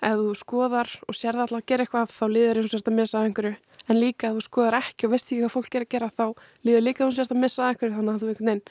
Ef 0.07 0.19
þú 0.21 0.35
skoðar 0.37 0.91
og 1.09 1.17
sér 1.17 1.37
það 1.37 1.47
alltaf 1.47 1.63
að 1.63 1.71
gera 1.71 1.87
eitthvað 1.87 2.13
þá 2.13 2.27
líður 2.31 2.61
eins 2.61 2.69
og 2.69 2.75
sérst 2.75 2.91
að 2.91 2.99
missa 2.99 3.19
af 3.19 3.29
einhverju 3.31 3.55
en 3.87 4.01
líka 4.01 4.29
ef 4.29 4.37
þú 4.37 4.45
skoðar 4.45 4.79
ekki 4.81 5.07
og 5.07 5.15
veist 5.15 5.31
ekki 5.31 5.43
hvað 5.43 5.55
fólk 5.55 5.79
er 5.79 5.87
að 5.87 5.93
gera 5.95 6.11
þá 6.13 6.27
líður 6.67 6.85
líka 6.85 7.05
eins 7.05 7.15
og 7.15 7.19
sérst 7.21 7.35
að 7.35 7.43
missa 7.43 7.63
af 7.65 7.73
einhverju 7.73 7.97
þannig 7.97 8.13
að 8.13 8.23
þú 8.23 8.31
veginn 8.33 8.63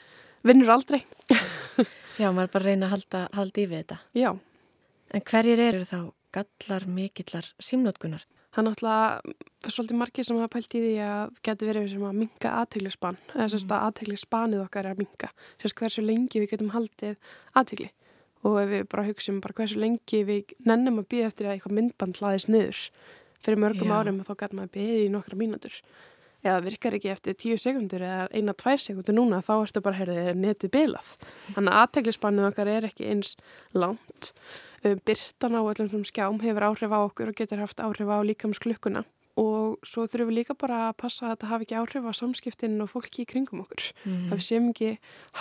vinnur 0.46 0.72
aldrei. 0.76 1.00
Já, 2.20 2.30
maður 2.32 2.52
bara 2.54 2.70
reyna 2.70 2.86
að 2.86 2.94
halda, 2.94 3.22
halda 3.36 3.60
í 3.60 3.66
við 3.66 3.82
þetta. 3.82 3.98
Já. 4.16 4.30
En 5.12 5.24
hverjir 5.30 5.62
eru 5.66 5.82
þá 5.84 5.98
gallar 6.36 6.86
mikillar 6.88 7.50
símnótkunar? 7.62 8.24
Það 8.56 8.62
er 8.62 8.66
náttúrulega 8.70 9.70
svolítið 9.74 9.98
margir 10.00 10.24
sem 10.24 10.38
hafa 10.40 10.52
pælt 10.54 10.74
í 10.78 10.80
því 10.80 10.92
að 11.04 11.34
getur 11.44 11.68
verið 11.68 11.90
sem 11.92 12.04
að 12.08 12.14
minga 12.22 12.52
aðteglisban 12.62 13.18
eða 13.34 13.48
sérst 13.52 13.74
að 13.76 13.84
aðteglisbanið 13.90 14.62
okkar 14.62 14.86
er 14.86 14.94
að 14.94 15.02
minga 15.02 15.28
sérst 15.60 15.76
hversu 15.76 16.04
lengi 16.06 16.40
við 16.40 16.54
getum 16.54 16.72
haldið 16.72 17.18
aðtegli 17.52 17.90
og 18.46 18.56
ef 18.62 18.70
við 18.70 18.88
bara 18.94 19.04
hugsim 19.10 19.42
bara 19.44 19.58
hversu 19.60 19.82
lengi 19.82 20.22
við 20.24 20.56
nennum 20.64 21.02
að 21.02 21.08
býða 21.12 21.28
eftir 21.28 21.50
að 21.50 21.56
eitthvað 21.56 21.76
myndband 21.82 22.20
hlaðist 22.22 22.52
niður 22.52 22.82
fyrir 23.44 23.60
mörgum 23.60 23.92
Já. 23.92 23.96
árum 24.00 24.20
og 24.20 24.28
þá 24.28 24.34
getur 24.42 24.60
maður 24.60 24.74
býðið 24.76 25.02
í 25.04 25.10
nokkra 25.12 25.40
mínútur. 25.40 25.80
Eða 26.46 26.62
virkar 26.62 26.94
ekki 26.94 27.10
eftir 27.10 27.34
tíu 27.38 27.56
sekundur 27.58 28.04
eða 28.06 28.26
eina, 28.30 28.54
tvær 28.54 28.78
sekundur 28.82 29.16
núna 29.16 29.40
þá 29.42 29.54
ertu 29.56 29.82
bara, 29.82 29.98
heyrðið, 29.98 30.28
netið 30.38 30.72
bilað. 30.76 31.08
Þannig 31.56 31.72
að 31.72 31.80
aðteglisbanið 31.82 32.48
okkar 32.50 32.70
er 32.70 32.86
ekki 32.90 33.08
eins 33.10 33.34
langt 33.74 34.30
byrtan 35.06 35.58
á 35.58 35.62
öllum 35.62 35.90
sem 35.92 36.06
skjám 36.10 36.40
hefur 36.42 36.66
áhrif 36.70 36.94
á 36.94 37.00
okkur 37.02 37.32
og 37.32 37.38
getur 37.38 37.62
haft 37.62 37.82
áhrif 37.82 38.08
á 38.08 38.18
líkamsklukkuna 38.26 39.04
og 39.36 39.76
svo 39.84 40.06
þurfum 40.08 40.30
við 40.30 40.38
líka 40.38 40.56
bara 40.56 40.78
að 40.88 40.96
passa 41.02 41.26
að 41.26 41.34
þetta 41.34 41.50
hafi 41.50 41.66
ekki 41.66 41.76
áhrif 41.76 42.08
á 42.08 42.12
samskiptinn 42.16 42.80
og 42.80 42.88
fólki 42.88 43.26
í 43.26 43.28
kringum 43.28 43.60
okkur. 43.66 43.90
Mm. 44.06 44.22
Það 44.30 44.38
við 44.38 44.46
séum 44.46 44.70
ekki 44.70 44.90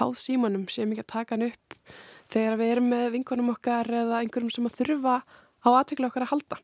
háð 0.01 0.13
símanum, 0.19 0.67
séum 0.67 0.91
ekki 0.91 1.05
að 1.05 1.11
taka 1.13 1.35
hann 1.37 1.47
upp 1.47 1.77
þegar 2.33 2.59
við 2.59 2.73
erum 2.73 2.91
með 2.91 3.07
vinkonum 3.15 3.53
okkar 3.53 3.91
eða 4.01 4.19
einhverjum 4.19 4.51
sem 4.51 4.67
að 4.67 4.77
þurfa 4.81 5.15
á 5.23 5.69
aðtegla 5.71 6.11
okkar 6.11 6.27
að 6.27 6.33
halda. 6.33 6.59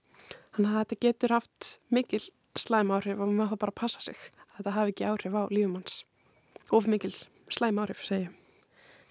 Þannig 0.51 0.71
að 0.73 0.79
þetta 0.81 0.99
getur 1.07 1.35
haft 1.37 1.71
mikil 1.95 2.23
slæm 2.59 2.91
áhrif 2.91 3.15
og 3.23 3.31
maður 3.31 3.53
það 3.53 3.63
bara 3.63 3.75
að 3.75 3.79
passa 3.79 4.03
sig 4.03 4.19
að 4.19 4.55
þetta 4.57 4.75
hafi 4.75 4.95
ekki 4.95 5.07
áhrif 5.07 5.39
á 5.39 5.43
lífumanns. 5.55 5.97
Of 6.71 6.91
mikil 6.91 7.13
slæm 7.51 7.79
áhrif, 7.79 8.03
segjum. 8.03 8.35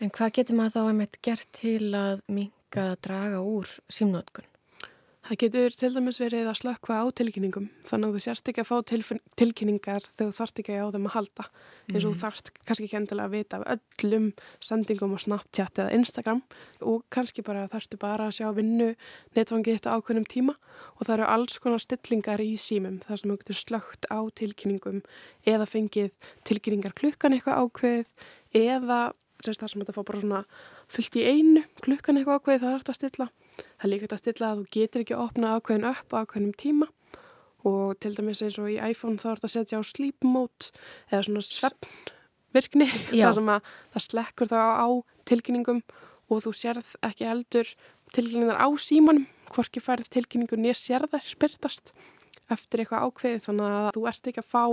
En 0.00 0.12
hvað 0.12 0.36
getur 0.36 0.56
maður 0.60 0.76
þá 0.76 0.82
að 0.82 0.96
meitt 1.00 1.20
gert 1.24 1.48
til 1.56 1.92
að 1.96 2.20
mink 2.28 2.52
að 2.78 2.96
draga 3.02 3.42
úr 3.42 3.66
símnótkun? 3.90 4.46
Það 5.20 5.38
getur 5.44 5.74
til 5.76 5.88
dæmis 5.94 6.16
verið 6.18 6.48
að 6.48 6.56
slökkva 6.58 6.94
á 6.96 7.04
tilkynningum 7.14 7.66
þannig 7.86 8.08
að 8.08 8.14
þú 8.16 8.20
sérst 8.24 8.48
ekki 8.50 8.62
að 8.62 8.70
fá 8.70 8.76
tilkynningar 9.38 10.06
þegar 10.06 10.32
þú 10.32 10.36
þarft 10.38 10.62
ekki 10.62 10.78
á 10.80 10.86
þeim 10.90 11.06
að 11.06 11.14
halda 11.14 11.44
eins 11.90 12.00
og 12.00 12.06
þú 12.06 12.10
mhm. 12.10 12.20
þarft 12.22 12.50
kannski 12.64 12.86
ekki 12.88 12.98
endilega 12.98 13.28
að 13.28 13.36
vita 13.36 13.60
af 13.60 13.66
öllum 13.76 14.26
sendingum 14.64 15.14
á 15.14 15.18
Snapchat 15.22 15.82
eða 15.84 15.94
Instagram 16.00 16.42
og 16.80 17.04
kannski 17.14 17.44
bara 17.46 17.68
þarftu 17.70 18.00
bara 18.00 18.26
að 18.26 18.40
sjá 18.40 18.48
vinnu 18.56 18.90
netfangið 19.36 19.78
þetta 19.78 19.94
ákveðnum 20.00 20.28
tíma 20.34 20.56
og 20.96 21.04
það 21.04 21.14
eru 21.18 21.30
alls 21.36 21.62
konar 21.62 21.84
stillingar 21.84 22.42
í 22.42 22.50
símum 22.58 22.98
þar 23.04 23.22
sem 23.22 23.30
þú 23.30 23.40
getur 23.44 23.60
slögt 23.60 24.10
á 24.10 24.18
tilkynningum 24.40 25.02
eða 25.46 25.68
fengið 25.68 26.10
tilkynningar 26.48 26.96
klukkan 26.96 27.36
eitthvað 27.36 27.68
ákveð 27.68 28.14
eða 28.56 29.02
þess 29.46 29.62
að 29.64 29.74
þetta 29.80 29.96
fá 29.96 30.02
bara 30.08 30.22
svona 30.22 30.40
fullt 30.90 31.18
í 31.18 31.24
einu 31.26 31.64
klukkan 31.84 32.20
eitthvað 32.20 32.40
ákveði 32.40 32.62
það 32.62 32.70
er 32.70 32.78
hægt 32.78 32.92
að 32.92 32.98
stilla. 32.98 33.28
Það 33.60 33.86
er 33.86 33.92
líka 33.92 34.06
hægt 34.06 34.16
að 34.16 34.22
stilla 34.22 34.50
að 34.50 34.60
þú 34.60 34.66
getur 34.76 35.04
ekki 35.04 35.16
að 35.16 35.24
opna 35.26 35.54
ákveðin 35.56 35.88
upp 35.90 36.14
á 36.14 36.20
ákveðinum 36.20 36.56
tíma. 36.60 36.90
Og 37.70 37.96
til 38.00 38.14
dæmis 38.16 38.44
eins 38.44 38.60
og 38.60 38.70
í 38.72 38.78
iPhone 38.80 39.20
þá 39.20 39.26
er 39.30 39.40
þetta 39.40 39.50
að 39.50 39.56
setja 39.56 39.80
á 39.80 39.84
sleep 39.84 40.24
mode 40.24 40.70
eða 41.10 41.24
svona 41.28 41.44
svernvirkni 41.44 42.88
þar 43.20 43.36
sem 43.36 43.50
að 43.52 43.74
það 43.96 44.06
slekkur 44.06 44.52
þá 44.52 44.60
á 44.80 44.88
tilkynningum 45.28 45.82
og 46.30 46.44
þú 46.46 46.54
sérð 46.56 46.94
ekki 47.04 47.28
heldur 47.28 47.74
tilkynningar 48.14 48.58
á 48.58 48.68
símanum 48.80 49.26
hvorki 49.50 49.82
færð 49.82 50.08
tilkynningur 50.14 50.60
nýja 50.60 50.78
sérðar 50.78 51.24
spyrtast 51.26 51.92
eftir 52.50 52.82
eitthvað 52.82 53.06
ákveði 53.06 53.42
þannig 53.46 53.74
að 53.76 53.90
þú 53.96 54.06
ert 54.10 54.30
ekki 54.30 54.42
að 54.42 54.50
fá 54.50 54.64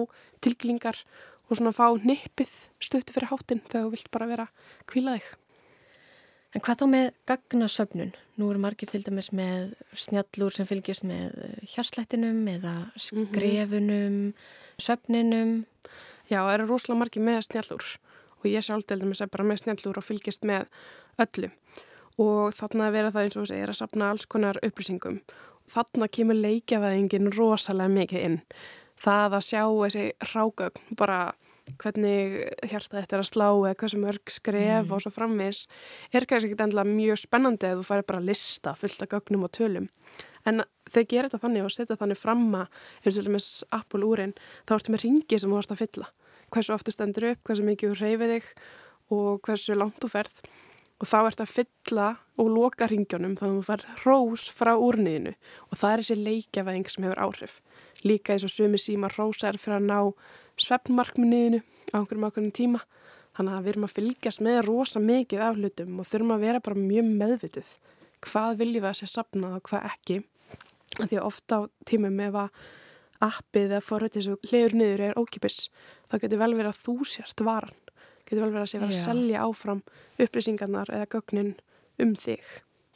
tilkynningar 0.45 1.01
og 1.47 1.57
svona 1.57 1.73
fá 1.75 1.87
nippið 2.03 2.53
stöttu 2.83 3.15
fyrir 3.15 3.31
hátinn 3.31 3.63
þegar 3.67 3.85
þú 3.85 3.91
vilt 3.93 4.09
bara 4.11 4.29
vera 4.29 4.47
kvílaðið. 4.91 5.29
En 6.55 6.63
hvað 6.63 6.79
þá 6.79 6.85
með 6.89 7.07
gagnasöfnun? 7.29 8.13
Nú 8.39 8.49
eru 8.51 8.61
margir 8.63 8.89
til 8.89 9.03
dæmis 9.03 9.29
með 9.35 9.73
snjallur 9.97 10.55
sem 10.55 10.67
fylgjast 10.67 11.03
með 11.07 11.35
eh, 11.43 11.57
hjarslættinum 11.73 12.39
eða 12.49 12.75
mhm. 12.87 13.27
skrefunum, 13.29 14.13
mm 14.13 14.31
-hmm. 14.31 14.81
söfninum. 14.81 15.65
Já, 16.29 16.39
það 16.43 16.53
eru 16.53 16.67
rosalega 16.67 16.99
margir 16.99 17.23
með 17.23 17.41
snjallur 17.41 17.85
og 18.39 18.45
ég 18.45 18.63
sjálf 18.63 18.85
til 18.85 18.99
dæmis 18.99 19.21
er 19.21 19.27
bara 19.27 19.43
með 19.43 19.57
snjallur 19.57 19.97
og 19.97 20.03
fylgjast 20.03 20.43
með 20.43 20.65
öllu. 21.17 21.49
Og 22.17 22.53
þarna 22.53 22.91
vera 22.91 23.11
það 23.11 23.23
eins 23.23 23.37
og 23.37 23.41
þess 23.43 23.51
að 23.51 23.57
ég 23.57 23.63
er 23.63 23.69
að 23.69 23.81
sapna 23.81 24.09
alls 24.09 24.25
konar 24.25 24.59
upplýsingum. 24.63 25.21
Þarna 25.67 26.07
kemur 26.07 26.35
leikjafaðingin 26.35 27.31
rosalega 27.37 27.89
mikið 27.89 28.19
inn 28.19 28.41
það 29.01 29.37
að 29.37 29.45
sjá 29.47 29.61
þessi 29.67 30.07
rágögn 30.33 30.97
bara 30.99 31.19
hvernig 31.75 32.37
hjarta 32.69 33.01
þetta 33.01 33.17
er 33.17 33.21
að 33.21 33.29
slá 33.29 33.47
eða 33.49 33.75
hversu 33.81 33.99
mörg 33.99 34.31
skref 34.31 34.85
mm. 34.85 34.93
og 34.95 35.03
svo 35.03 35.11
framvis 35.11 35.65
er 36.15 36.27
kannski 36.29 36.53
ekki 36.53 36.63
endla 36.63 36.85
mjög 36.87 37.19
spennandi 37.25 37.67
að 37.69 37.81
þú 37.81 37.87
færi 37.89 38.07
bara 38.07 38.21
að 38.21 38.29
lista 38.31 38.73
fullt 38.77 39.03
af 39.03 39.11
gögnum 39.11 39.45
og 39.47 39.53
tölum. 39.57 39.89
En 40.47 40.63
þau 40.87 41.01
gerir 41.03 41.27
þetta 41.27 41.41
þannig 41.43 41.67
og 41.67 41.73
setja 41.75 41.99
þannig 41.99 42.21
framma 42.21 42.63
eins 43.03 43.19
og 43.19 43.31
með 43.33 43.49
Apple 43.75 44.07
úrin 44.07 44.35
þá 44.63 44.77
ertu 44.77 44.95
með 44.95 45.03
ringi 45.03 45.39
sem 45.39 45.51
þú 45.51 45.59
vorst 45.59 45.75
að 45.75 45.81
fylla. 45.83 46.11
Hversu 46.55 46.75
oftu 46.77 46.93
stendur 46.95 47.33
upp, 47.33 47.41
hversu 47.43 47.65
mikið 47.67 47.91
þú 47.91 47.99
reyfið 48.05 48.33
þig 48.37 48.51
og 49.17 49.41
hversu 49.43 49.75
langt 49.75 49.99
þú 50.03 50.11
ferð 50.13 50.39
og 50.97 51.09
þá 51.09 51.17
ert 51.19 51.41
að 51.43 51.53
fylla 51.53 52.07
og 52.41 52.49
loka 52.53 52.87
ringjónum 52.89 53.35
þannig 53.37 53.53
að 53.53 53.59
þú 53.59 53.65
ferð 53.67 54.03
rós 54.05 54.45
frá 54.53 54.73
úrniðinu. 54.73 55.33
Og 55.69 55.79
það 55.79 55.93
er 55.93 56.03
þessi 56.03 56.17
leikjavæðing 56.23 56.87
sem 56.89 57.05
hefur 57.07 57.23
áhrif. 57.25 57.59
Líka 58.05 58.33
eins 58.33 58.45
og 58.47 58.53
sumi 58.53 58.81
síma 58.81 59.11
rósar 59.13 59.59
fyrir 59.61 59.77
að 59.77 59.89
ná 59.91 59.99
svefnmarkminniðinu 60.65 61.61
á 61.93 61.95
einhverjum 61.99 62.27
ákveðin 62.29 62.55
tíma. 62.57 62.81
Þannig 63.37 63.53
að 63.53 63.67
við 63.67 63.73
erum 63.73 63.85
að 63.85 63.95
fylgjast 63.97 64.43
með 64.45 64.63
rosa 64.65 65.03
mikið 65.03 65.45
af 65.45 65.59
hlutum 65.59 66.01
og 66.01 66.09
þurfum 66.09 66.33
að 66.33 66.47
vera 66.47 66.63
bara 66.65 66.81
mjög 66.81 67.13
meðvitið 67.21 67.71
hvað 68.25 68.57
viljum 68.63 68.81
við 68.81 68.89
að 68.89 68.97
sé 68.97 69.09
sapnað 69.11 69.59
og 69.59 69.69
hvað 69.69 69.87
ekki. 69.91 70.19
Því 70.97 71.19
að 71.19 71.27
ofta 71.27 71.59
á 71.61 71.69
tímum 71.85 72.21
ef 72.25 72.39
að 72.41 72.61
appið 73.27 73.73
eða 73.73 73.83
forrættis 73.85 74.29
og 74.31 74.49
hliður 74.49 74.77
niður 74.77 75.03
er 75.07 75.19
ókipis 75.19 75.67
þá 76.09 76.19
getur 76.21 76.41
vel 76.41 76.53
verið 76.53 76.71
að 76.71 76.81
þú 76.83 76.95
sérst 77.09 77.43
varan 77.45 77.86
getur 78.27 78.45
vel 78.45 78.53
verið 78.53 78.63
að 78.63 78.71
sé 78.71 78.81
verið 78.83 78.95
að 78.95 79.03
selja 79.07 79.43
áfram 79.47 79.83
upplýsingarnar 80.23 80.93
eða 80.93 81.11
gögnin 81.15 81.53
um 82.03 82.15
þig 82.19 82.47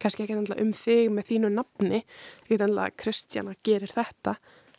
kannski 0.01 0.25
ekki 0.25 0.38
endla 0.38 0.57
um 0.61 0.73
þig 0.75 1.11
með 1.13 1.29
þínu 1.29 1.53
nafni 1.53 2.01
ekki 2.01 2.57
endla 2.57 2.89
að 2.89 2.97
Kristjana 3.03 3.55
gerir 3.65 3.93
þetta 3.93 4.35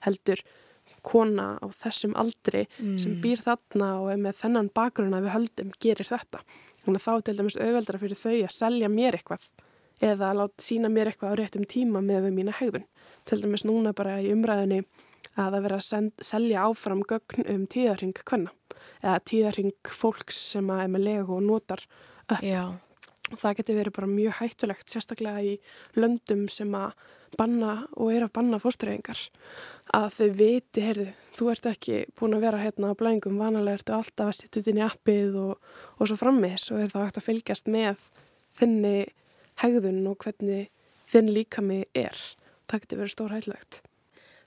heldur 0.06 0.42
kona 1.06 1.56
á 1.62 1.66
þessum 1.70 2.14
aldri 2.18 2.64
mm. 2.78 2.96
sem 3.00 3.18
býr 3.22 3.42
þarna 3.42 3.90
og 4.02 4.10
er 4.12 4.20
með 4.22 4.38
þennan 4.42 4.70
bakgrunna 4.74 5.22
við 5.22 5.34
höldum 5.36 5.70
gerir 5.82 6.08
þetta. 6.08 6.42
Þannig 6.82 6.98
að 7.00 7.06
þá 7.06 7.26
til 7.26 7.36
dæmis 7.38 7.58
auðveldra 7.58 8.00
fyrir 8.02 8.18
þau 8.18 8.34
að 8.34 8.56
selja 8.56 8.90
mér 8.92 9.18
eitthvað 9.18 9.46
eða 10.02 10.32
að 10.32 10.40
láta 10.40 10.66
sína 10.66 10.90
mér 10.90 11.12
eitthvað 11.12 11.34
á 11.34 11.38
réttum 11.38 11.66
tíma 11.70 12.02
með 12.02 12.26
við 12.26 12.36
mína 12.38 12.56
hegðun. 12.58 12.86
Til 13.28 13.38
dæmis 13.44 13.66
núna 13.66 13.94
bara 13.94 14.18
í 14.22 14.32
umræðinni 14.34 14.82
að 15.38 15.54
það 15.54 15.60
vera 15.66 15.78
að 15.78 15.86
send, 15.86 16.12
selja 16.20 16.66
áfram 16.66 17.04
gögn 17.08 17.46
um 17.48 17.66
tíðarring 17.70 18.24
hvenna 18.26 18.52
eða 19.02 19.18
tíðarring 19.28 19.92
fólks 19.94 20.38
sem 20.54 20.70
er 20.74 20.90
með 20.92 21.06
legu 21.08 21.36
og 21.36 21.44
notar 21.46 21.84
upp. 22.28 22.42
Já. 22.44 22.72
Og 23.32 23.40
það 23.40 23.58
getur 23.60 23.78
verið 23.78 23.96
bara 23.96 24.10
mjög 24.10 24.38
hættulegt, 24.40 24.88
sérstaklega 24.92 25.42
í 25.46 25.52
löndum 25.96 26.48
sem 26.52 26.72
að 26.76 26.92
banna 27.38 27.86
og 27.96 28.12
er 28.12 28.26
að 28.26 28.34
banna 28.36 28.58
fórstureyingar 28.60 29.20
að 29.96 30.08
þau 30.16 30.28
viti, 30.36 30.82
heyrðu, 30.84 31.06
þú 31.32 31.48
ert 31.52 31.68
ekki 31.70 32.02
búin 32.18 32.36
að 32.36 32.44
vera 32.46 32.60
hérna 32.60 32.92
á 32.92 32.98
blængum, 32.98 33.38
vanalega 33.40 33.80
ertu 33.80 33.94
alltaf 33.96 34.28
að 34.28 34.36
setja 34.38 34.58
þetta 34.58 34.72
inn 34.72 34.80
í 34.82 34.84
appið 34.86 35.38
og, 35.40 35.72
og 35.98 36.10
svo 36.10 36.18
frammis 36.20 36.68
og 36.72 36.82
er 36.82 36.92
þá 36.92 36.98
hægt 37.02 37.20
að 37.20 37.26
fylgjast 37.28 37.72
með 37.72 38.06
þinni 38.58 38.96
hegðun 39.62 40.04
og 40.10 40.18
hvernig 40.24 40.68
þinn 41.12 41.32
líkami 41.32 41.82
er. 41.96 42.20
Það 42.68 42.84
getur 42.84 43.02
verið 43.02 43.14
stór 43.16 43.34
hæglegt. 43.36 43.82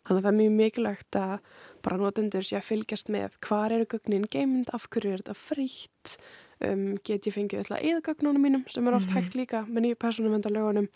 Þannig 0.06 0.20
að 0.20 0.26
það 0.26 0.32
er 0.32 0.40
mjög 0.40 0.56
mikilvægt 0.60 1.18
að 1.20 1.38
bara 1.86 1.98
notendur 1.98 2.46
sé 2.46 2.58
að 2.60 2.68
fylgjast 2.68 3.10
með. 3.14 3.38
Hvað 3.46 3.78
eru 3.78 3.88
gögnin 3.96 4.28
geimund, 4.30 4.70
af 4.74 4.86
hverju 4.94 5.14
er 5.14 5.24
þetta 5.24 5.38
frítt, 5.38 6.18
um, 6.64 6.86
get 7.04 7.26
ég 7.26 7.36
fengið 7.36 7.64
alltaf 7.64 7.82
eðagögnunum 7.82 8.46
mínum 8.46 8.64
sem 8.70 8.88
er 8.88 8.94
oft 8.94 9.10
mm 9.10 9.16
-hmm. 9.16 9.24
hægt 9.24 9.36
líka 9.36 9.66
með 9.66 9.82
nýju 9.82 9.96
personumvendalögunum 9.96 10.88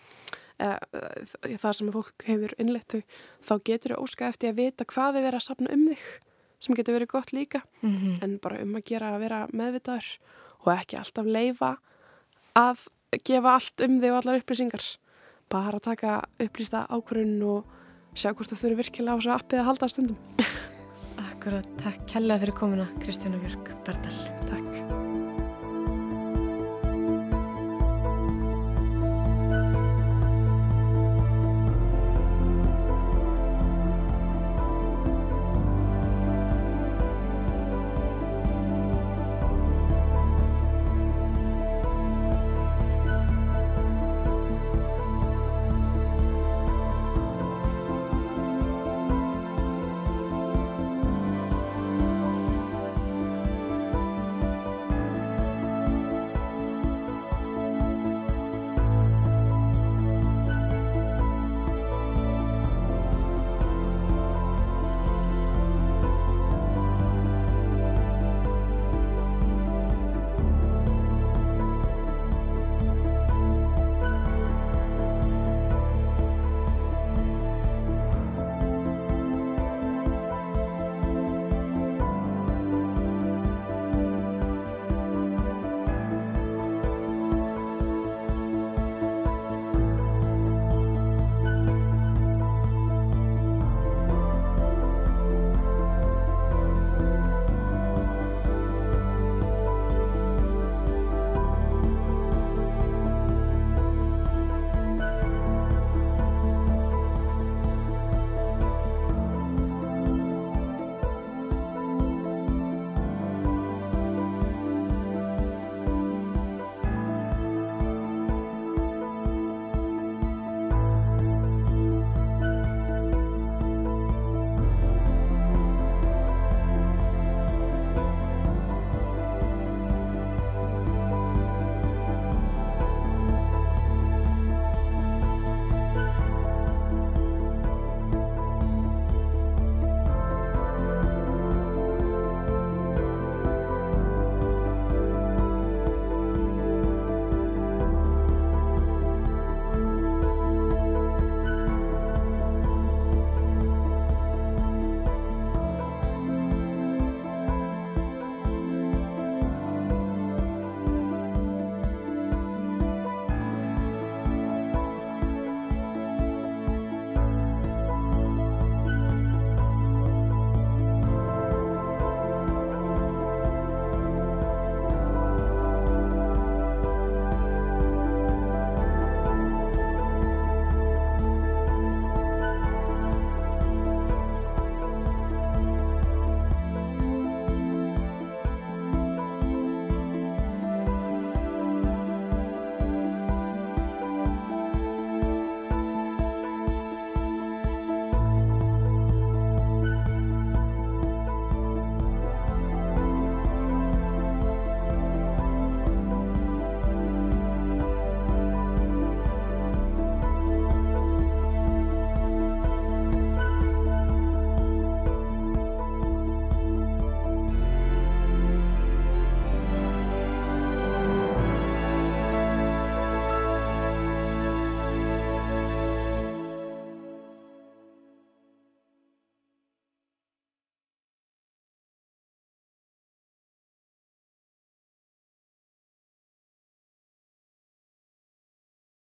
eða 0.60 1.58
það 1.64 1.74
sem 1.74 1.92
fólk 1.92 2.26
hefur 2.28 2.54
innlettu 2.60 3.02
þá 3.48 3.54
getur 3.64 3.96
þau 3.96 4.04
óska 4.04 4.28
eftir 4.28 4.52
að 4.52 4.60
vita 4.60 4.86
hvað 4.86 5.16
þið 5.16 5.26
verið 5.28 5.40
að 5.40 5.48
sapna 5.48 5.74
um 5.74 5.86
þig 5.88 6.06
sem 6.60 6.76
getur 6.76 6.94
verið 6.98 7.08
gott 7.08 7.32
líka. 7.32 7.62
Mm 7.82 7.98
-hmm. 7.98 8.24
en 8.24 8.38
bara 8.38 8.62
um 8.62 8.76
að 8.76 8.84
gera 8.86 9.16
að 9.16 9.20
vera 9.20 9.48
meðvitaður 9.54 10.20
og 10.66 10.74
ekki 10.74 10.98
alltaf 10.98 11.26
leifa 11.26 11.78
að 12.56 12.88
gefa 13.24 13.54
allt 13.54 13.82
um 13.82 14.02
þig 14.02 14.12
og 14.12 14.18
allar 14.18 14.40
upplýsingar. 14.40 14.98
Bara 15.50 15.80
taka 15.80 16.24
upplýsta 16.40 16.88
ákvörun 16.90 17.42
og 17.44 17.66
sjá 18.20 18.34
hvort 18.34 18.52
þú 18.52 18.60
þurfur 18.60 18.80
virkilega 18.84 19.16
á 19.16 19.20
þessu 19.20 19.36
appið 19.38 19.62
að 19.64 19.70
halda 19.70 19.92
stundum. 19.94 20.48
Akkurat, 21.30 21.74
takk 21.80 22.08
kella 22.12 22.40
fyrir 22.42 22.58
komuna 22.60 22.88
Kristjána 23.00 23.42
Björg 23.44 23.76
Bardal. 23.88 24.18
Takk 24.50 24.99